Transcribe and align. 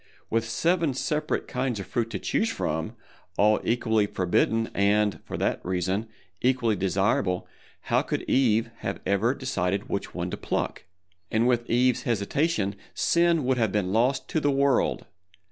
With 0.31 0.49
seven 0.49 0.95
separate 0.95 1.47
kinds 1.47 1.79
of 1.79 1.85
fruit 1.85 2.09
to 2.09 2.17
choose 2.17 2.49
from, 2.49 2.95
all 3.37 3.61
equally 3.63 4.07
forbidden 4.07 4.71
and, 4.73 5.19
for 5.25 5.37
that 5.37 5.63
reason, 5.63 6.07
equally 6.41 6.75
desirable, 6.75 7.47
how 7.81 8.01
could 8.01 8.27
Eve 8.27 8.71
ever 8.83 9.29
have 9.33 9.37
decided 9.39 9.89
which 9.89 10.15
one 10.15 10.31
to 10.31 10.37
pluck? 10.37 10.85
And 11.29 11.47
with 11.47 11.69
Eve's 11.69 12.01
hesitation 12.01 12.75
Sin 12.95 13.45
would 13.45 13.59
have 13.59 13.71
been 13.71 13.93
lost 13.93 14.27
to 14.29 14.39
the 14.39 14.49
world! 14.49 15.05